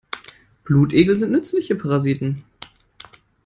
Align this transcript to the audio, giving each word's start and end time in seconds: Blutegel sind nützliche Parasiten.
Blutegel 0.63 1.15
sind 1.15 1.31
nützliche 1.31 1.75
Parasiten. 1.75 2.43